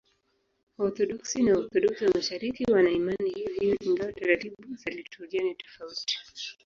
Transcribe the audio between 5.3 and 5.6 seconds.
ni